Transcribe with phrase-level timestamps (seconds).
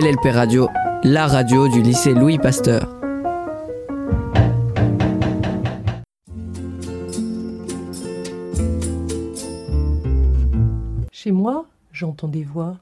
[0.00, 0.68] LLP Radio,
[1.04, 2.96] la radio du lycée Louis Pasteur.
[11.12, 12.76] Chez moi, j'entends des voix.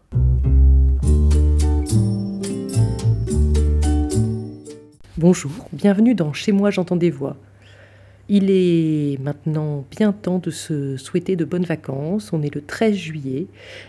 [5.17, 7.37] Bonjour, bienvenue dans Chez moi, j'entends des voix.
[8.31, 12.31] Il est maintenant bien temps de se souhaiter de bonnes vacances.
[12.35, 13.47] On est le 13 juillet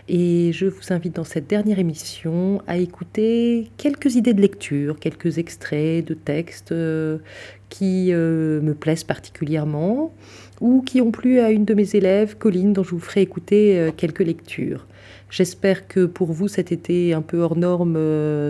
[0.08, 5.36] et je vous invite dans cette dernière émission à écouter quelques idées de lecture, quelques
[5.36, 7.18] extraits de textes euh,
[7.68, 10.14] qui euh, me plaisent particulièrement
[10.62, 13.78] ou qui ont plu à une de mes élèves, Colline, dont je vous ferai écouter
[13.78, 14.86] euh, quelques lectures.
[15.28, 17.94] J'espère que pour vous cet été un peu hors norme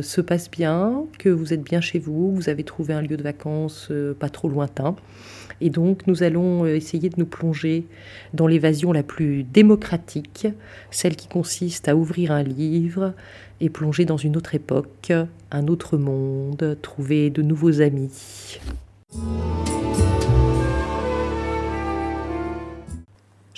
[0.03, 3.23] se passe bien, que vous êtes bien chez vous, vous avez trouvé un lieu de
[3.23, 4.97] vacances pas trop lointain.
[5.61, 7.85] Et donc, nous allons euh, essayer de nous plonger
[8.33, 10.49] dans l'évasion la plus démocratique,
[10.91, 13.13] celle qui consiste à ouvrir un livre
[13.61, 15.13] et plonger dans une autre époque,
[15.51, 18.59] un autre monde, trouver de nouveaux amis.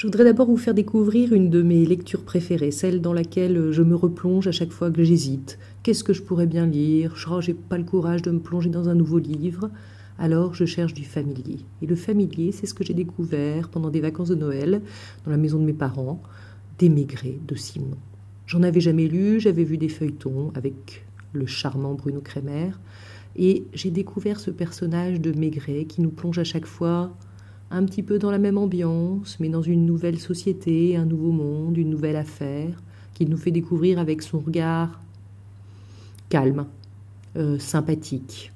[0.02, 3.82] Je voudrais d'abord vous faire découvrir une de mes lectures préférées, celle dans laquelle je
[3.82, 5.60] me replonge à chaque fois que j'hésite.
[5.84, 7.14] Qu'est-ce que je pourrais bien lire?
[7.14, 9.70] Je n'ai pas le courage de me plonger dans un nouveau livre.
[10.18, 11.58] Alors je cherche du familier.
[11.80, 14.82] Et le familier, c'est ce que j'ai découvert pendant des vacances de Noël
[15.24, 16.22] dans la maison de mes parents,
[16.78, 17.96] des Maigret de Simon.
[18.46, 22.72] J'en avais jamais lu, j'avais vu des feuilletons avec le charmant Bruno Kremer,
[23.36, 27.16] et j'ai découvert ce personnage de Maigret qui nous plonge à chaque fois
[27.70, 31.78] un petit peu dans la même ambiance, mais dans une nouvelle société, un nouveau monde,
[31.78, 32.82] une nouvelle affaire,
[33.14, 35.00] qu'il nous fait découvrir avec son regard
[36.28, 36.66] calme,
[37.36, 38.51] euh, sympathique,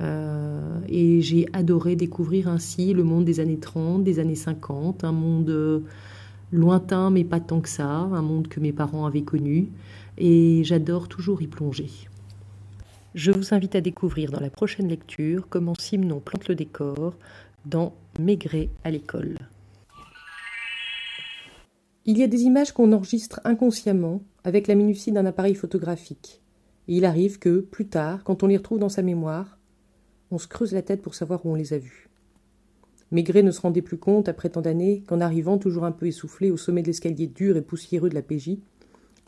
[0.00, 5.12] euh, et j'ai adoré découvrir ainsi le monde des années 30, des années 50, un
[5.12, 5.80] monde euh,
[6.52, 9.68] lointain mais pas tant que ça, un monde que mes parents avaient connu,
[10.16, 11.88] et j'adore toujours y plonger.
[13.14, 17.14] Je vous invite à découvrir dans la prochaine lecture comment Simon plante le décor
[17.66, 19.36] dans Maigret à l'école.
[22.04, 26.40] Il y a des images qu'on enregistre inconsciemment avec la minutie d'un appareil photographique.
[26.86, 29.57] Et il arrive que, plus tard, quand on les retrouve dans sa mémoire,
[30.30, 32.08] on se creuse la tête pour savoir où on les a vus.
[33.10, 36.50] Maigret ne se rendait plus compte, après tant d'années, qu'en arrivant, toujours un peu essoufflé,
[36.50, 38.58] au sommet de l'escalier dur et poussiéreux de la PJ,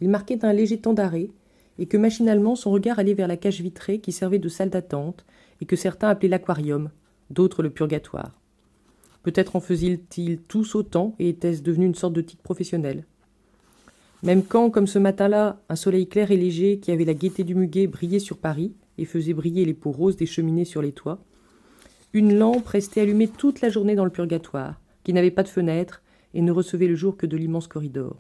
[0.01, 1.31] il marquait un léger temps d'arrêt,
[1.79, 5.25] et que machinalement son regard allait vers la cage vitrée qui servait de salle d'attente,
[5.63, 6.91] et que certains appelaient l'aquarium,
[7.31, 8.39] d'autres le purgatoire.
[9.23, 13.05] Peut-être en faisaient-ils tous autant, et était-ce devenu une sorte de titre professionnel.
[14.23, 17.55] Même quand, comme ce matin-là, un soleil clair et léger qui avait la gaieté du
[17.55, 21.19] muguet brillait sur Paris, et faisait briller les peaux roses des cheminées sur les toits.
[22.13, 26.03] Une lampe restait allumée toute la journée dans le purgatoire, qui n'avait pas de fenêtre
[26.35, 28.17] et ne recevait le jour que de l'immense corridor.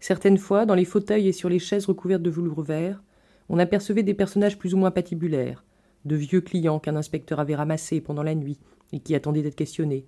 [0.00, 3.02] Certaines fois, dans les fauteuils et sur les chaises recouvertes de velours vert,
[3.48, 5.64] on apercevait des personnages plus ou moins patibulaires,
[6.06, 8.58] de vieux clients qu'un inspecteur avait ramassés pendant la nuit
[8.92, 10.06] et qui attendaient d'être questionnés,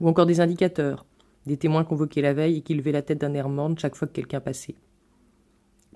[0.00, 1.04] ou encore des indicateurs,
[1.46, 4.08] des témoins convoqués la veille et qui levaient la tête d'un air morne chaque fois
[4.08, 4.76] que quelqu'un passait.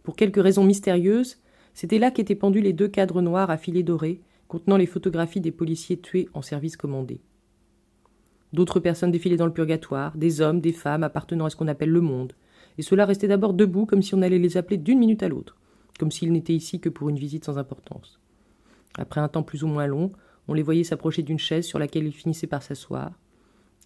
[0.03, 1.39] Pour quelques raisons mystérieuses,
[1.75, 5.53] c'était là qu'étaient pendus les deux cadres noirs à filets dorés, contenant les photographies des
[5.53, 7.21] policiers tués en service commandé.
[8.53, 11.91] D'autres personnes défilaient dans le purgatoire, des hommes, des femmes appartenant à ce qu'on appelle
[11.91, 12.35] le monde,
[12.77, 15.57] et ceux-là restaient d'abord debout comme si on allait les appeler d'une minute à l'autre,
[15.99, 18.21] comme s'ils n'étaient ici que pour une visite sans importance.
[18.99, 20.13] Après un temps plus ou moins long,
[20.49, 23.13] on les voyait s'approcher d'une chaise sur laquelle ils finissaient par s'asseoir.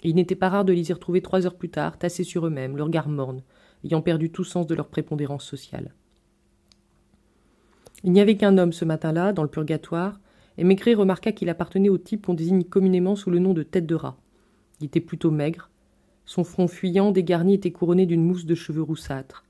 [0.03, 2.47] Et il n'était pas rare de les y retrouver trois heures plus tard, tassés sur
[2.47, 3.43] eux-mêmes, le regard morne,
[3.85, 5.95] ayant perdu tout sens de leur prépondérance sociale.
[8.05, 10.21] Il n'y avait qu'un homme ce matin-là, dans le purgatoire,
[10.59, 13.87] et Maigret remarqua qu'il appartenait au type qu'on désigne communément sous le nom de tête
[13.87, 14.17] de rat.
[14.81, 15.71] Il était plutôt maigre.
[16.25, 19.45] Son front fuyant, dégarni, était couronné d'une mousse de cheveux roussâtres.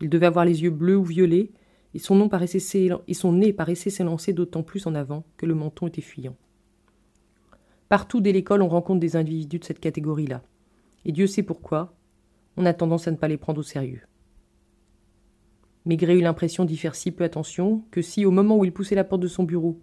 [0.00, 1.50] Il devait avoir les yeux bleus ou violets,
[1.94, 2.28] et son, nez
[3.52, 6.36] paraissait s'élancer d'autant plus en avant que le menton était fuyant.
[7.88, 10.42] Partout dès l'école, on rencontre des individus de cette catégorie-là.
[11.04, 11.92] Et Dieu sait pourquoi,
[12.56, 14.02] on a tendance à ne pas les prendre au sérieux.
[15.90, 18.94] Maigret eut l'impression d'y faire si peu attention que si, au moment où il poussait
[18.94, 19.80] la porte de son bureau,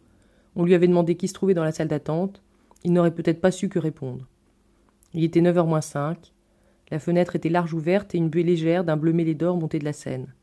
[0.56, 2.42] on lui avait demandé qui se trouvait dans la salle d'attente,
[2.86, 4.26] il n'aurait peut-être pas su que répondre.
[5.14, 6.32] Il était neuf heures moins cinq,
[6.92, 9.84] la fenêtre était large ouverte et une buée légère d'un bleu mêlé d'or montait de
[9.84, 10.34] la Seine.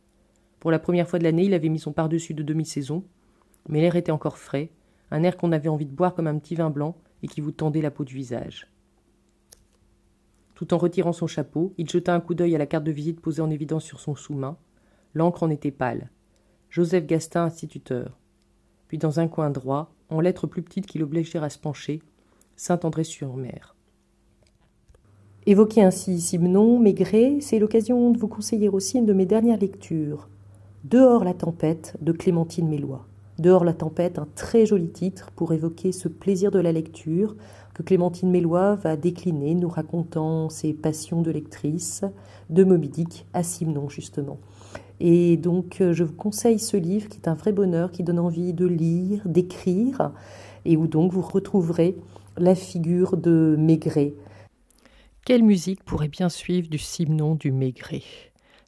[0.61, 3.03] Pour la première fois de l'année, il avait mis son pardessus de demi-saison,
[3.67, 4.69] mais l'air était encore frais,
[5.11, 7.53] un air qu'on avait envie de boire comme un petit vin blanc et qui vous
[7.53, 8.67] tendait la peau du visage.
[10.57, 13.23] Tout en retirant son chapeau, il jeta un coup d'œil à la carte de visite
[13.23, 14.59] posée en évidence sur son sous-main,
[15.15, 16.11] L'encre en était pâle.
[16.71, 18.19] Joseph Gastin, instituteur.
[18.89, 22.03] Puis dans un coin droit, en lettres plus petites qui l'obligèrent à se pencher,
[22.57, 23.75] Saint-André-sur-Mer.
[25.47, 30.29] Évoquer ainsi Simon, Maigret, c'est l'occasion de vous conseiller aussi une de mes dernières lectures.
[30.85, 33.07] Dehors la tempête de Clémentine Mélois.
[33.39, 37.37] Dehors la tempête, un très joli titre pour évoquer ce plaisir de la lecture
[37.75, 42.05] que Clémentine Mélois va décliner, nous racontant ses passions de lectrice,
[42.49, 44.39] de Moby Dick à Simon justement.
[45.01, 48.53] Et donc je vous conseille ce livre qui est un vrai bonheur, qui donne envie
[48.53, 50.13] de lire, d'écrire,
[50.65, 51.97] et où donc vous retrouverez
[52.37, 54.15] la figure de Maigret.
[55.25, 58.03] Quelle musique pourrait bien suivre du Simon du Maigret?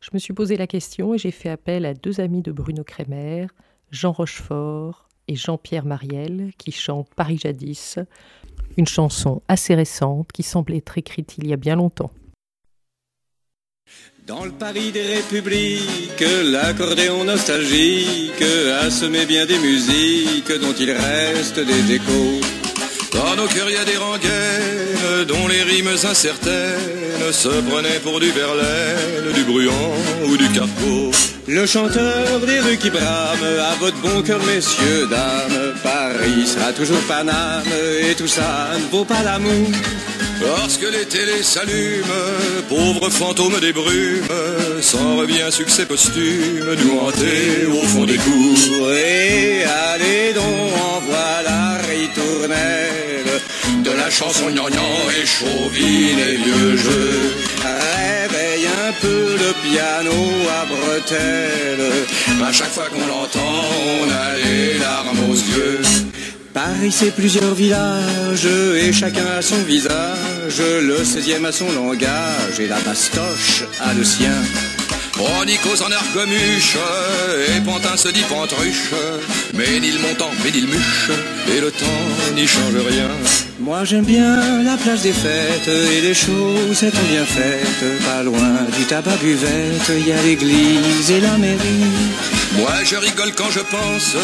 [0.00, 2.84] Je me suis posé la question et j'ai fait appel à deux amis de Bruno
[2.84, 3.48] Kremer,
[3.90, 7.98] Jean Rochefort et Jean-Pierre Mariel, qui chantent Paris jadis,
[8.76, 12.10] une chanson assez récente qui semble être écrite il y a bien longtemps.
[14.26, 18.42] Dans le Paris des républiques, l'accordéon nostalgique
[18.82, 22.40] a semé bien des musiques dont il reste des échos.
[23.12, 28.18] Dans nos cœurs, il y a des rengaines dont les rimes incertaines se prenaient pour
[28.18, 29.94] du Verlaine, du Bruant
[30.24, 31.12] ou du Carpeau.
[31.46, 37.00] Le chanteur des rues qui brame, à votre bon cœur, messieurs, dames, Paris sera toujours
[37.06, 37.62] Paname,
[38.00, 39.68] et tout ça ne vaut pas l'amour.
[40.40, 42.04] Lorsque les télés s'allument,
[42.68, 44.28] pauvre fantôme des brumes,
[44.80, 48.92] s'en revient succès posthume, nous hanter au fond des cours.
[48.92, 53.40] Et allez donc, en voilà ritournelle,
[53.84, 57.34] de la chanson gnangnan et chauvine et vieux jeu.
[57.62, 60.12] Réveille un peu le piano
[60.60, 61.92] à bretelles,
[62.46, 63.64] à chaque fois qu'on l'entend,
[64.00, 65.80] on a les larmes aux yeux.
[66.56, 68.48] Paris c'est plusieurs villages
[68.80, 74.02] et chacun a son visage, le 16e a son langage et la bastoche a le
[74.02, 74.32] sien.
[75.46, 76.78] Nikos en argomuche,
[77.46, 78.94] et Pantin se dit pantruche,
[79.52, 81.10] mais ni le montant, mais ni le muche,
[81.54, 83.10] et le temps n'y change rien.
[83.60, 88.54] Moi j'aime bien la place des fêtes, et les choses sont bien faites, pas loin
[88.78, 92.35] du tabac buvette, il y a l'église et la mairie.
[92.58, 94.16] Moi je rigole quand je pense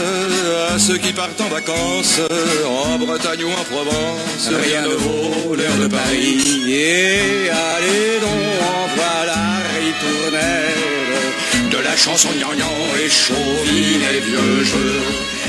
[0.70, 2.20] à ceux qui partent en vacances,
[2.66, 8.86] en Bretagne ou en Provence, rien ne vaut l'heure de Paris, et allez donc en
[8.96, 9.42] voilà
[9.78, 15.02] ritournelle de la chanson gnangnan et chauvine et vieux jeux.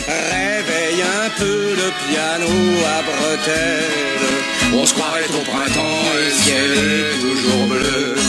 [0.07, 2.53] Réveille un peu le piano
[2.95, 4.33] à bretelles.
[4.75, 8.22] On se croirait au printemps, le ciel est toujours bleu.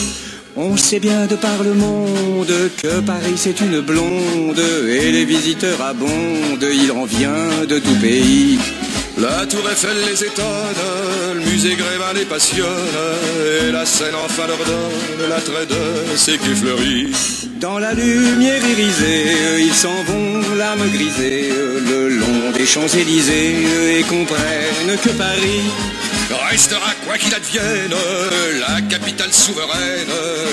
[0.57, 5.83] On sait bien de par le monde que Paris c'est une blonde et les visiteurs
[5.83, 8.59] abondent, il en vient de tout pays.
[9.19, 10.45] La tour Eiffel les étonne,
[11.35, 12.69] le musée Grévin les passionne,
[13.69, 17.47] et la scène enfin leur donne l'attrait de ces qui fleurissent.
[17.61, 21.49] Dans la lumière irisée, ils s'en vont, l'âme grisée,
[21.89, 25.71] le long des Champs-Élysées, et comprennent que Paris
[26.33, 27.95] restera quoi qu'il advienne,
[28.61, 30.09] la capitale souveraine,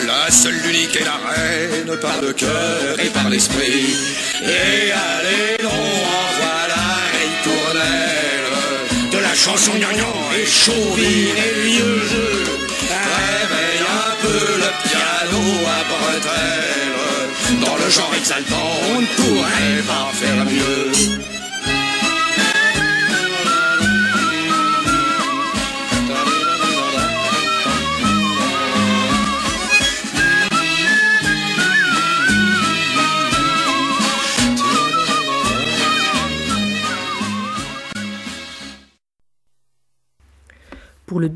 [0.05, 3.95] la seule, l'unique et la reine, par le cœur et par l'esprit.
[4.43, 6.85] Et allez donc, en voilà,
[7.19, 12.43] ritournelle, de la chanson gnangnan et chauvine et vieux jeu.
[12.89, 20.11] Réveille un peu le piano à bretelles, dans le genre exaltant, on ne pourrait pas
[20.13, 20.90] faire mieux.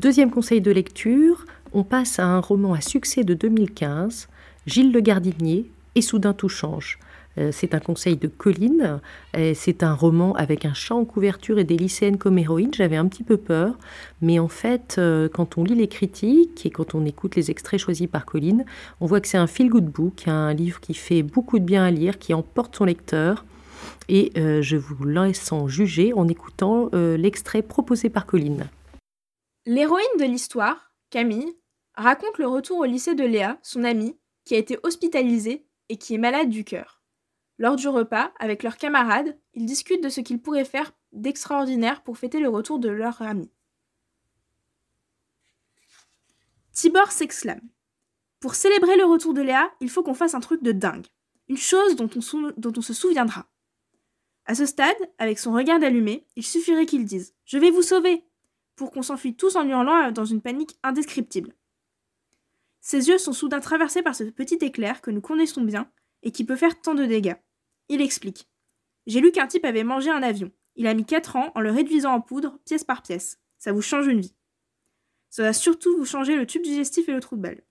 [0.06, 4.28] Deuxième conseil de lecture, on passe à un roman à succès de 2015,
[4.64, 7.00] Gilles le Gardinier, et soudain tout change.
[7.38, 9.00] Euh, c'est un conseil de Colline.
[9.54, 12.72] C'est un roman avec un chat en couverture et des lycéennes comme héroïnes.
[12.72, 13.74] J'avais un petit peu peur,
[14.22, 17.80] mais en fait, euh, quand on lit les critiques et quand on écoute les extraits
[17.80, 18.64] choisis par Colline,
[19.00, 21.90] on voit que c'est un feel-good book, un livre qui fait beaucoup de bien à
[21.90, 23.44] lire, qui emporte son lecteur.
[24.08, 28.68] Et euh, je vous laisse en juger en écoutant l'extrait proposé par Colline.
[29.68, 31.52] L'héroïne de l'histoire, Camille,
[31.94, 36.14] raconte le retour au lycée de Léa, son amie, qui a été hospitalisée et qui
[36.14, 37.02] est malade du cœur.
[37.58, 42.16] Lors du repas, avec leurs camarades, ils discutent de ce qu'ils pourraient faire d'extraordinaire pour
[42.16, 43.50] fêter le retour de leur amie.
[46.72, 47.68] Tibor s'exclame.
[48.38, 51.06] Pour célébrer le retour de Léa, il faut qu'on fasse un truc de dingue.
[51.48, 53.46] Une chose dont on, dont on se souviendra.
[54.44, 58.22] À ce stade, avec son regard allumé, il suffirait qu'il dise Je vais vous sauver
[58.76, 61.54] pour qu'on s'enfuit tous en hurlant dans une panique indescriptible.
[62.80, 65.90] Ses yeux sont soudain traversés par ce petit éclair que nous connaissons bien
[66.22, 67.36] et qui peut faire tant de dégâts.
[67.88, 68.48] Il explique.
[69.06, 70.52] J'ai lu qu'un type avait mangé un avion.
[70.76, 73.40] Il a mis 4 ans en le réduisant en poudre, pièce par pièce.
[73.58, 74.34] Ça vous change une vie.
[75.30, 77.64] Ça va surtout vous changer le tube digestif et le trou de balle.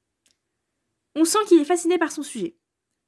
[1.15, 2.57] On sent qu'il est fasciné par son sujet.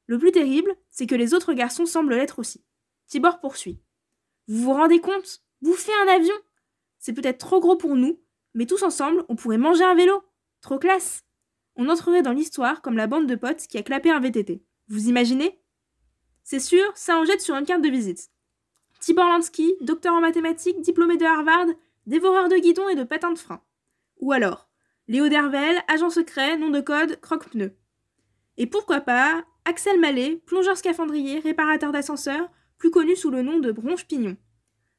[0.06, 2.64] Le plus terrible, c'est que les autres garçons semblent l'être aussi.
[3.08, 3.82] Tibor poursuit.
[4.48, 5.44] Vous vous rendez compte?
[5.62, 6.36] Bouffer un avion?
[7.00, 8.20] C'est peut-être trop gros pour nous,
[8.54, 10.24] mais tous ensemble, on pourrait manger un vélo.
[10.62, 11.24] Trop classe
[11.76, 14.64] On entrerait dans l'histoire comme la bande de potes qui a clapé un VTT.
[14.88, 15.62] Vous imaginez?
[16.44, 18.30] C'est sûr, ça en jette sur une carte de visite.
[19.00, 21.68] Tibor Lansky, docteur en mathématiques, diplômé de Harvard,
[22.08, 23.62] dévoreur de guidon et de patins de frein.
[24.20, 24.68] Ou alors,
[25.08, 27.74] Léo Dervel, agent secret, nom de code, croque-pneu.
[28.58, 33.72] Et pourquoi pas, Axel Mallet, plongeur scaphandrier, réparateur d'ascenseur, plus connu sous le nom de
[33.72, 34.38] Bronche Pignon.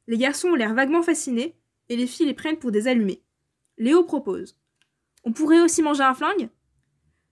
[0.07, 1.58] Les garçons ont l'air vaguement fascinés,
[1.89, 3.23] et les filles les prennent pour des allumés.
[3.77, 4.59] Léo propose.
[5.25, 6.49] On pourrait aussi manger un flingue?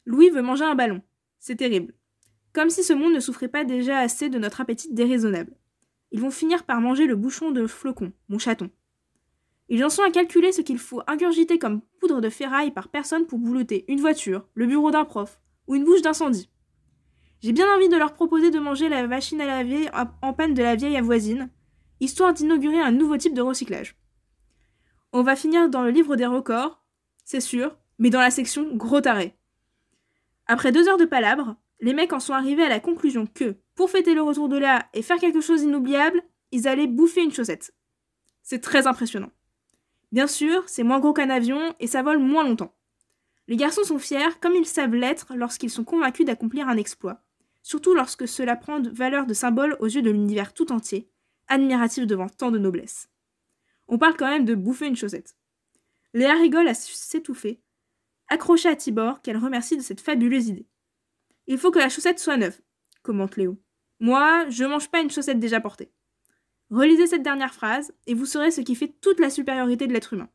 [0.05, 1.03] Louis veut manger un ballon.
[1.39, 1.95] C'est terrible.
[2.53, 5.57] Comme si ce monde ne souffrait pas déjà assez de notre appétit déraisonnable.
[6.13, 8.71] Ils vont finir par manger le bouchon de flocon, mon chaton.
[9.69, 13.27] Ils en sont à calculer ce qu'il faut ingurgiter comme poudre de ferraille par personne
[13.27, 16.49] pour boulotter une voiture, le bureau d'un prof, ou une bouche d'incendie.
[17.41, 19.89] J'ai bien envie de leur proposer de manger la machine à laver
[20.23, 21.51] en panne de la vieille voisine,
[22.01, 23.97] histoire d'inaugurer un nouveau type de recyclage.
[25.19, 26.79] On va finir dans le livre des records,
[27.25, 29.35] c'est sûr, mais dans la section gros taré.
[30.47, 33.89] Après deux heures de palabres, les mecs en sont arrivés à la conclusion que, pour
[33.89, 37.73] fêter le retour de Léa et faire quelque chose d'inoubliable, ils allaient bouffer une chaussette.
[38.43, 39.31] C'est très impressionnant.
[40.13, 42.75] Bien sûr, c'est moins gros qu'un avion et ça vole moins longtemps.
[43.49, 47.23] Les garçons sont fiers comme ils savent l'être lorsqu'ils sont convaincus d'accomplir un exploit,
[47.63, 51.09] surtout lorsque cela prend valeur de symbole aux yeux de l'univers tout entier,
[51.49, 53.09] admiratif devant tant de noblesse.
[53.88, 55.37] On parle quand même de bouffer une chaussette.
[56.14, 57.61] Léa rigole à s'étouffer,
[58.28, 60.66] accrochée à Tibor qu'elle remercie de cette fabuleuse idée.
[61.47, 62.61] Il faut que la chaussette soit neuve,
[63.02, 63.61] commente Léo.
[64.00, 65.93] Moi, je mange pas une chaussette déjà portée.
[66.71, 70.14] Relisez cette dernière phrase et vous saurez ce qui fait toute la supériorité de l'être
[70.14, 70.28] humain.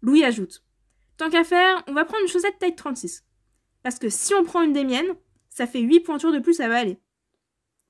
[0.00, 0.64] Louis ajoute
[1.16, 3.24] Tant qu'à faire, on va prendre une chaussette taille 36.
[3.82, 5.14] Parce que si on prend une des miennes,
[5.48, 6.98] ça fait 8 pointures de plus à aller.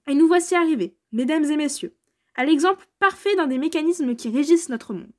[0.09, 1.96] Et nous voici arrivés, mesdames et messieurs,
[2.37, 5.13] à l'exemple parfait d'un des mécanismes qui régissent notre monde.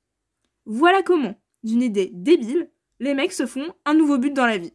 [0.65, 2.69] Voilà comment, d'une idée débile,
[2.99, 4.73] les mecs se font un nouveau but dans la vie.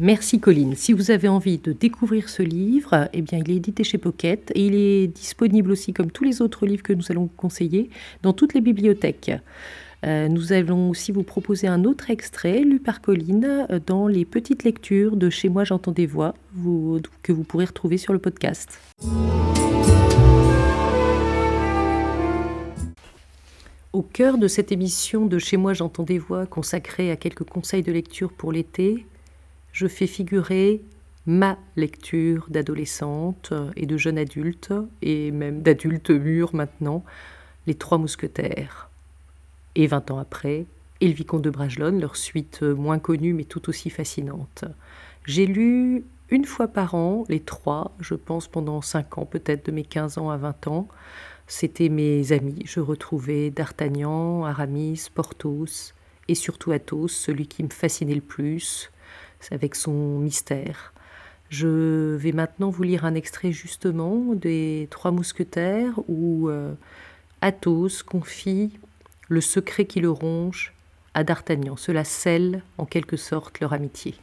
[0.00, 0.76] Merci Colline.
[0.76, 4.52] Si vous avez envie de découvrir ce livre, eh bien, il est édité chez Pocket
[4.54, 7.90] et il est disponible aussi, comme tous les autres livres que nous allons conseiller,
[8.22, 9.32] dans toutes les bibliothèques.
[10.04, 14.24] Euh, nous allons aussi vous proposer un autre extrait lu par Colline euh, dans les
[14.24, 16.34] petites lectures de Chez moi j'entends des voix
[17.22, 18.78] que vous pourrez retrouver sur le podcast.
[23.92, 27.82] Au cœur de cette émission de Chez moi j'entends des voix consacrée à quelques conseils
[27.82, 29.04] de lecture pour l'été,
[29.72, 30.80] je fais figurer
[31.26, 37.04] ma lecture d'adolescente et de jeune adulte, et même d'adulte mûr maintenant,
[37.66, 38.87] Les Trois Mousquetaires.
[39.78, 40.66] Et vingt ans après,
[41.00, 44.64] et le Vicomte de Bragelonne, leur suite moins connue mais tout aussi fascinante.
[45.24, 49.70] J'ai lu une fois par an les trois, je pense pendant cinq ans, peut-être de
[49.70, 50.88] mes quinze ans à vingt ans.
[51.46, 52.60] C'était mes amis.
[52.66, 55.94] Je retrouvais D'Artagnan, Aramis, Porthos
[56.26, 58.90] et surtout Athos, celui qui me fascinait le plus,
[59.52, 60.92] avec son mystère.
[61.50, 66.74] Je vais maintenant vous lire un extrait justement des Trois Mousquetaires où euh,
[67.40, 68.72] Athos confie
[69.28, 70.72] le secret qui le ronge
[71.14, 71.76] à D'Artagnan.
[71.76, 74.14] Cela scelle en quelque sorte leur amitié.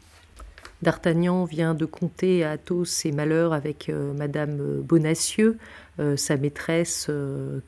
[0.82, 5.58] D'Artagnan vient de conter à Athos ses malheurs avec euh, Madame Bonacieux,
[6.00, 7.10] euh, sa maîtresse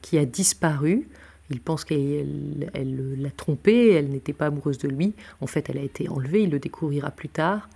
[0.01, 1.07] qui a disparu.
[1.49, 5.13] Il pense qu'elle l'a trompé, elle n'était pas amoureuse de lui.
[5.39, 7.69] En fait, elle a été enlevée, il le découvrira plus tard.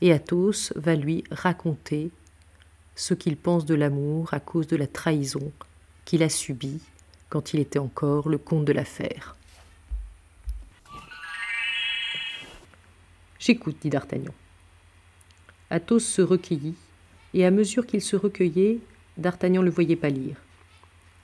[0.00, 2.10] Et Athos va lui raconter
[2.94, 5.52] ce qu'il pense de l'amour à cause de la trahison
[6.04, 6.80] qu'il a subie
[7.30, 9.36] quand il était encore le comte de l'affaire.
[13.38, 14.34] J'écoute, dit d'Artagnan.
[15.70, 16.74] Athos se recueillit,
[17.32, 18.80] et à mesure qu'il se recueillait,
[19.16, 20.36] d'Artagnan le voyait pâlir.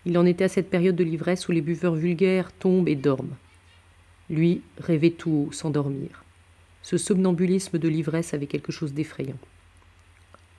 [0.07, 3.37] Il en était à cette période de l'ivresse où les buveurs vulgaires tombent et dorment.
[4.31, 6.25] Lui rêvait tout haut, sans dormir.
[6.83, 9.39] Ce somnambulisme de l'ivresse avait quelque chose d'effrayant.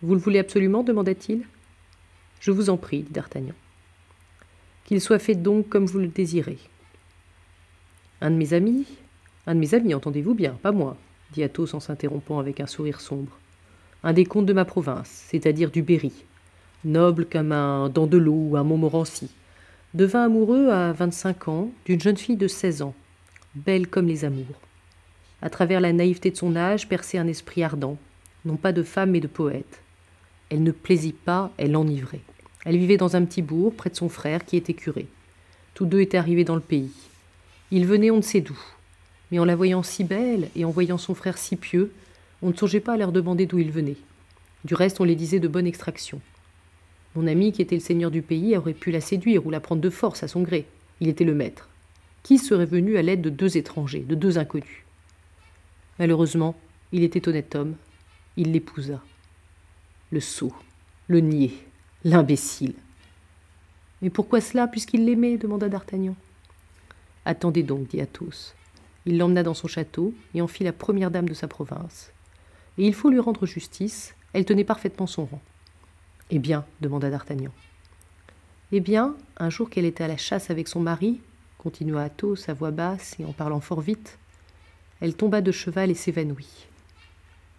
[0.01, 0.83] Vous le voulez absolument?
[0.83, 1.43] demanda-t-il.
[2.41, 3.55] Je vous en prie, dit d'Artagnan.
[4.87, 6.57] Qu'il soit fait donc comme vous le désirez.
[8.21, 8.85] Un de mes amis
[9.45, 10.95] Un de mes amis, entendez-vous bien, pas moi,
[11.33, 13.37] dit Athos en s'interrompant avec un sourire sombre.
[14.03, 16.13] Un des comtes de ma province, c'est-à-dire du Berry,
[16.85, 19.29] noble comme un Dandelot ou un Montmorency,
[19.93, 22.95] devint amoureux à vingt-cinq ans d'une jeune fille de seize ans,
[23.55, 24.61] belle comme les amours.
[25.41, 27.97] À travers la naïveté de son âge perçait un esprit ardent,
[28.45, 29.81] non pas de femme mais de poète.
[30.49, 32.21] Elle ne plaisit pas, elle enivrait.
[32.67, 35.07] Elle vivait dans un petit bourg près de son frère qui était curé.
[35.73, 36.91] Tous deux étaient arrivés dans le pays.
[37.71, 38.59] Ils venaient on ne sait d'où.
[39.31, 41.93] Mais en la voyant si belle et en voyant son frère si pieux,
[42.41, 43.95] on ne songeait pas à leur demander d'où il venait.
[44.65, 46.19] Du reste, on les disait de bonne extraction.
[47.15, 49.81] Mon ami, qui était le seigneur du pays, aurait pu la séduire ou la prendre
[49.81, 50.65] de force à son gré.
[50.99, 51.69] Il était le maître.
[52.21, 54.83] Qui serait venu à l'aide de deux étrangers, de deux inconnus?
[55.99, 56.53] Malheureusement,
[56.91, 57.75] il était honnête homme.
[58.35, 59.01] Il l'épousa.
[60.11, 60.51] Le sot,
[61.07, 61.53] le niais,
[62.07, 62.73] l'imbécile.
[64.01, 66.15] Mais pourquoi cela, puisqu'il l'aimait demanda D'Artagnan.
[67.25, 68.53] Attendez donc, dit Athos.
[69.05, 72.11] Il l'emmena dans son château et en fit la première dame de sa province.
[72.77, 75.41] Et il faut lui rendre justice, elle tenait parfaitement son rang.
[76.29, 77.51] Eh bien demanda D'Artagnan.
[78.71, 81.19] Eh bien, un jour qu'elle était à la chasse avec son mari,
[81.57, 84.17] continua Athos à voix basse et en parlant fort vite,
[85.01, 86.67] elle tomba de cheval et s'évanouit.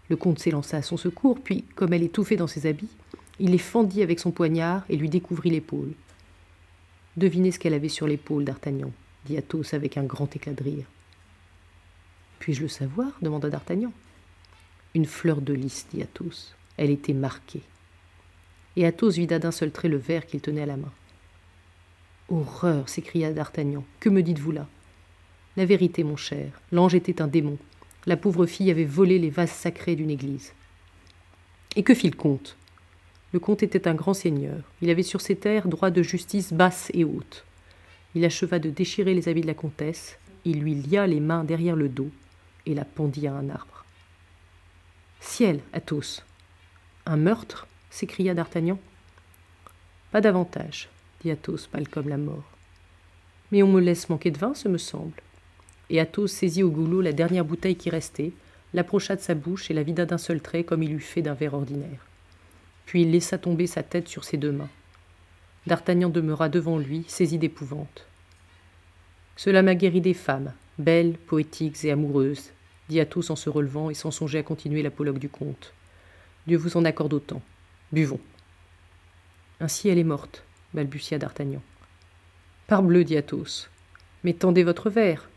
[0.09, 2.88] Le comte s'élança à son secours, puis, comme elle étouffait dans ses habits,
[3.40, 5.92] il les fendit avec son poignard et lui découvrit l'épaule.
[7.16, 8.92] Devinez ce qu'elle avait sur l'épaule, d'Artagnan,
[9.26, 10.87] dit Athos avec un grand éclat de rire.
[12.38, 13.12] Puis-je le savoir?
[13.23, 13.92] demanda D'Artagnan.
[14.95, 16.54] Une fleur de lys, dit Athos.
[16.76, 17.62] Elle était marquée.
[18.76, 20.92] Et Athos vida d'un seul trait le verre qu'il tenait à la main.
[22.28, 23.85] Horreur s'écria D'Artagnan.
[24.00, 24.68] Que me dites-vous là?
[25.57, 26.61] La vérité, mon cher.
[26.71, 27.59] L'ange était un démon.
[28.07, 30.52] La pauvre fille avait volé les vases sacrés d'une église.
[31.75, 32.57] Et que fit le comte?
[33.33, 34.63] Le comte était un grand seigneur.
[34.81, 37.45] Il avait sur ses terres droit de justice basse et haute.
[38.15, 41.77] Il acheva de déchirer les habits de la comtesse, il lui lia les mains derrière
[41.77, 42.11] le dos
[42.65, 43.85] et la pendit à un arbre.
[45.21, 46.23] Ciel, Athos
[47.05, 47.67] Un meurtre?
[47.91, 48.79] s'écria D'Artagnan.
[50.11, 50.89] Pas davantage,
[51.23, 52.45] dit Athos, pâle comme la mort.
[53.53, 55.21] Mais on me laisse manquer de vin, ce me semble.
[55.91, 58.33] Et Athos saisit au goulot la dernière bouteille qui restait,
[58.73, 61.35] l'approcha de sa bouche et la vida d'un seul trait comme il eût fait d'un
[61.35, 62.08] verre ordinaire.
[62.88, 64.71] Puis il laissa tomber sa tête sur ses deux mains.
[65.66, 68.07] D'Artagnan demeura devant lui, saisi d'épouvante.
[69.37, 72.50] Cela m'a guéri des femmes, belles, poétiques et amoureuses,
[72.88, 75.75] dit Athos en se relevant et sans songer à continuer l'apologue du comte.
[76.47, 77.42] Dieu vous en accorde autant.
[77.92, 78.21] Buvons.
[79.61, 81.61] Ainsi elle est morte, balbutia d'Artagnan.
[82.68, 83.68] Parbleu, dit Athos.
[84.24, 85.29] Mais tendez votre verre.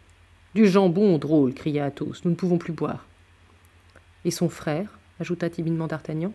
[0.55, 2.21] Du jambon, drôle, cria Athos.
[2.23, 3.05] Nous ne pouvons plus boire.
[4.23, 6.31] Et son frère ajouta timidement d'Artagnan.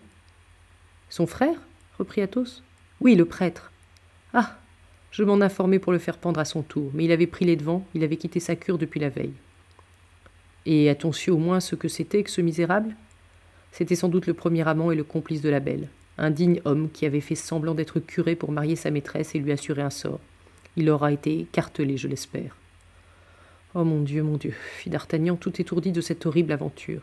[1.08, 1.56] Son frère?
[1.98, 2.62] reprit Athos.
[3.00, 3.72] Oui, le prêtre.
[4.32, 4.56] Ah
[5.10, 7.56] Je m'en informais pour le faire pendre à son tour, mais il avait pris les
[7.56, 9.34] devants, il avait quitté sa cure depuis la veille.
[10.66, 12.96] Et a-t-on su au moins ce que c'était que ce misérable?
[13.72, 15.88] C'était sans doute le premier amant et le complice de la belle,
[16.18, 19.52] un digne homme qui avait fait semblant d'être curé pour marier sa maîtresse et lui
[19.52, 20.20] assurer un sort.
[20.76, 22.56] Il aura été cartelé, je l'espère.
[23.74, 27.02] Oh mon Dieu, mon Dieu, fit D'Artagnan tout étourdi de cette horrible aventure.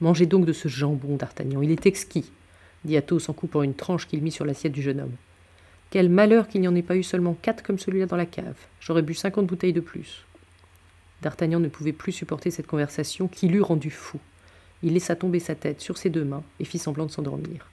[0.00, 2.30] Mangez donc de ce jambon, D'Artagnan, il est exquis,
[2.84, 5.16] dit Athos en coupant une tranche qu'il mit sur l'assiette du jeune homme.
[5.90, 8.56] Quel malheur qu'il n'y en ait pas eu seulement quatre comme celui-là dans la cave.
[8.80, 10.24] J'aurais bu cinquante bouteilles de plus.
[11.22, 14.18] D'Artagnan ne pouvait plus supporter cette conversation qui l'eût rendu fou.
[14.82, 17.66] Il laissa tomber sa tête sur ses deux mains et fit semblant de s'endormir.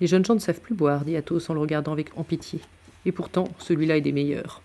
[0.00, 2.60] Les jeunes gens ne savent plus boire, dit Athos en le regardant avec en pitié.
[3.04, 4.62] Et pourtant, celui-là est des meilleurs.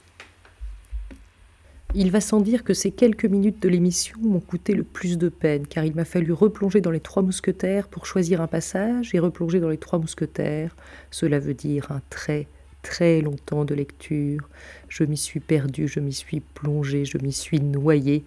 [1.95, 5.29] Il va sans dire que ces quelques minutes de l'émission m'ont coûté le plus de
[5.29, 9.19] peine, car il m'a fallu replonger dans les Trois Mousquetaires pour choisir un passage, et
[9.19, 10.75] replonger dans les Trois Mousquetaires,
[11.11, 12.47] cela veut dire un très
[12.83, 14.47] très longtemps de lecture.
[14.87, 18.23] Je m'y suis perdu, je m'y suis plongé, je m'y suis noyé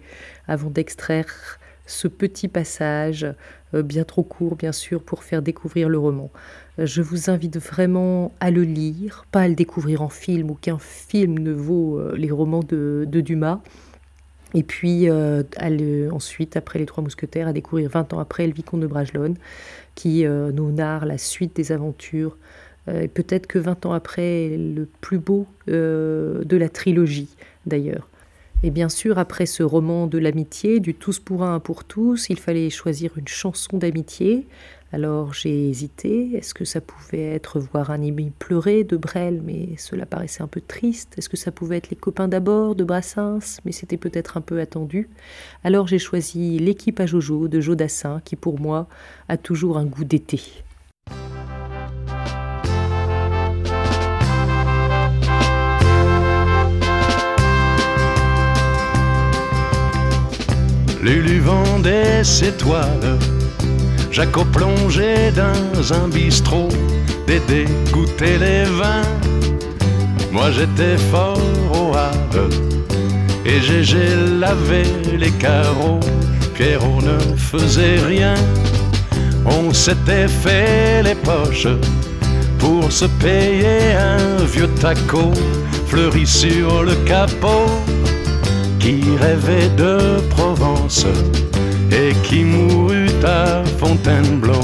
[0.47, 3.25] avant d'extraire ce petit passage,
[3.73, 6.29] euh, bien trop court bien sûr, pour faire découvrir le roman.
[6.77, 11.39] Je vous invite vraiment à le lire, pas à le découvrir en film, aucun film
[11.39, 13.61] ne vaut euh, les romans de, Dumas.
[14.53, 15.43] Et puis euh,
[16.11, 19.35] ensuite, après Les Trois Mousquetaires, à découvrir 20 ans après Le Vicomte de Bragelonne,
[19.95, 22.37] qui nous narre la suite des aventures
[22.87, 27.29] euh, peut-être que 20 ans après, le plus beau euh, de la trilogie
[27.65, 28.07] d'ailleurs.
[28.63, 32.37] Et bien sûr, après ce roman de l'amitié, du tous pour un, pour tous, il
[32.37, 34.47] fallait choisir une chanson d'amitié.
[34.93, 39.69] Alors j'ai hésité, est-ce que ça pouvait être voir un ami pleurer de Brel, mais
[39.77, 41.15] cela paraissait un peu triste.
[41.17, 44.59] Est-ce que ça pouvait être les copains d'abord de Brassens, mais c'était peut-être un peu
[44.59, 45.09] attendu.
[45.63, 48.87] Alors j'ai choisi l'équipe à Jojo de Jodassin, qui pour moi
[49.27, 50.39] a toujours un goût d'été.
[61.01, 63.17] Lulu vendait ses toiles,
[64.11, 66.69] Jaco plongeait dans un bistrot,
[67.25, 69.09] Dédé goûtait les vins.
[70.31, 71.41] Moi j'étais fort
[71.73, 72.49] au Havre,
[73.45, 75.99] et Gégé lavait les carreaux.
[76.53, 78.35] Pierrot ne faisait rien,
[79.45, 81.67] on s'était fait les poches
[82.59, 85.31] pour se payer un vieux taco
[85.87, 87.65] fleuri sur le capot
[88.79, 90.70] qui rêvait de Provence?
[90.93, 94.59] Et qui mourut à Fontainebleau.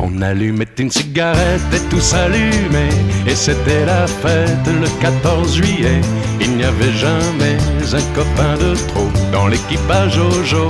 [0.00, 2.94] On allumait une cigarette et tout s'allumait
[3.26, 6.00] Et c'était la fête le 14 juillet.
[6.40, 7.56] Il n'y avait jamais
[7.92, 10.68] un copain de trop Dans l'équipage Jojo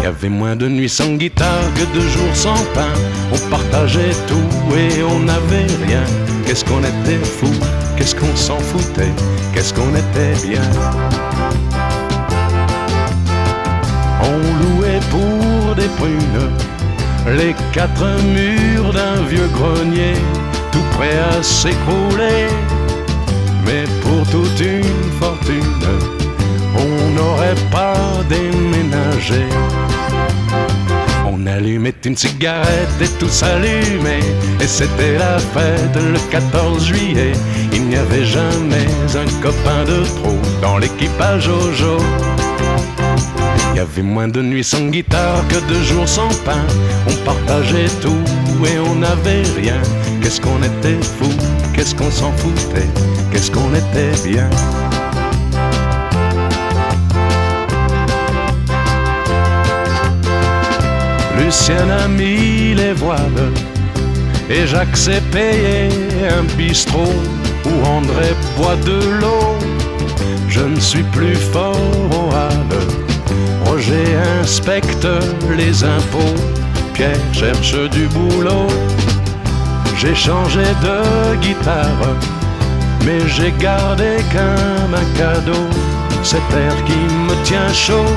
[0.00, 2.92] Il y avait moins de nuits sans guitare que de jours sans pain.
[3.32, 6.02] On partageait tout et on n'avait rien.
[6.44, 7.52] Qu'est-ce qu'on était fou,
[7.96, 9.12] qu'est-ce qu'on s'en foutait?
[9.54, 10.62] Qu'est-ce qu'on était bien?
[15.74, 16.50] Des prunes
[17.26, 20.14] les quatre murs d'un vieux grenier,
[20.72, 22.48] tout prêt à s'écrouler.
[23.64, 25.62] Mais pour toute une fortune,
[26.76, 27.94] on n'aurait pas
[28.28, 29.44] déménagé.
[31.30, 34.20] On allumait une cigarette et tout s'allumait,
[34.60, 37.32] et c'était la fête le 14 juillet.
[37.72, 41.48] Il n'y avait jamais un copain de trop dans l'équipage.
[41.48, 42.29] Il
[43.80, 46.64] y avait moins de nuits sans guitare que de jours sans pain.
[47.08, 48.24] On partageait tout
[48.66, 49.80] et on n'avait rien.
[50.20, 51.30] Qu'est-ce qu'on était fou,
[51.72, 52.90] qu'est-ce qu'on s'en foutait,
[53.30, 54.50] qu'est-ce qu'on était bien?
[61.38, 63.48] Lucien a mis les voiles
[64.50, 65.88] et Jacques payé
[66.38, 67.14] un bistrot
[67.64, 69.56] où André boit de l'eau.
[70.48, 71.76] Je ne suis plus fort
[72.10, 72.99] au Havre
[73.70, 75.06] Roger inspecte
[75.56, 76.40] les impôts,
[76.92, 78.66] Pierre cherche du boulot.
[79.96, 82.16] J'ai changé de guitare,
[83.06, 85.68] mais j'ai gardé qu'un un cadeau,
[86.24, 88.12] cet air qui me tient chaud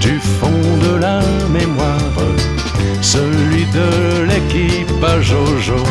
[0.00, 2.16] du fond de la mémoire,
[3.00, 5.84] celui de l'équipage Jojo.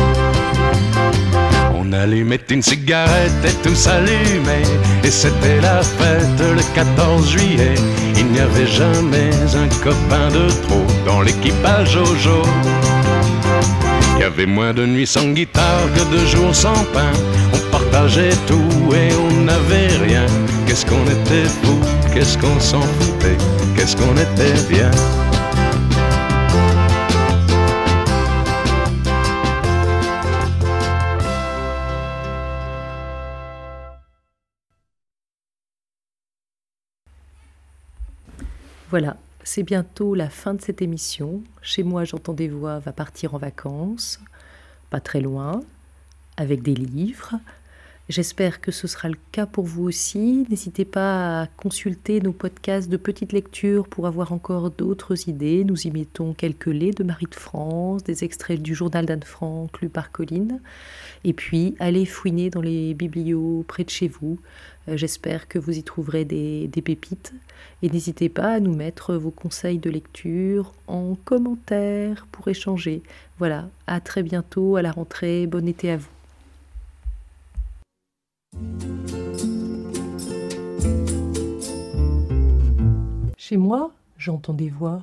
[1.90, 4.62] On allumait une cigarette et tout s'allumait.
[5.02, 7.74] Et c'était la fête le 14 juillet.
[8.16, 12.42] Il n'y avait jamais un copain de trop Dans l'équipage Jojo
[14.14, 17.10] Il y avait moins de nuits sans guitare que de jours sans pain.
[17.54, 20.26] On partageait tout et on n'avait rien.
[20.66, 21.76] Qu'est-ce qu'on était fou,
[22.14, 23.36] qu'est-ce qu'on s'en foutait
[23.74, 24.92] Qu'est-ce qu'on était bien
[38.90, 41.44] Voilà, c'est bientôt la fin de cette émission.
[41.62, 44.18] Chez moi, j'entends des voix va partir en vacances,
[44.90, 45.60] pas très loin,
[46.36, 47.34] avec des livres.
[48.08, 50.44] J'espère que ce sera le cas pour vous aussi.
[50.50, 55.62] N'hésitez pas à consulter nos podcasts de petites lectures pour avoir encore d'autres idées.
[55.62, 59.80] Nous y mettons quelques laits de Marie de France, des extraits du journal d'Anne Frank
[59.80, 60.60] lu par Colline.
[61.22, 64.40] Et puis, allez fouiner dans les biblios près de chez vous.
[64.90, 67.32] Euh, j'espère que vous y trouverez des, des pépites.
[67.82, 73.02] Et n'hésitez pas à nous mettre vos conseils de lecture en commentaire pour échanger.
[73.38, 75.46] Voilà, à très bientôt, à la rentrée.
[75.46, 76.08] Bon été à vous.
[83.36, 85.02] Chez moi, j'entends des voix.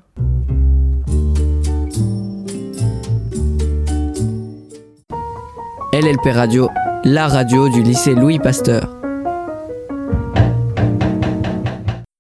[5.93, 6.69] LLP Radio,
[7.04, 8.96] la radio du lycée Louis Pasteur.